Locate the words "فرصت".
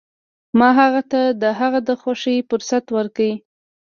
2.49-2.85